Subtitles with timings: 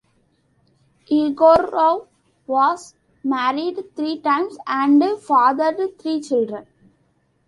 [1.11, 2.07] Yegorov
[2.47, 6.65] was married three times and fathered three children.